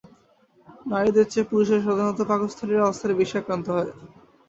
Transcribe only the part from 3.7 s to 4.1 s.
হয়।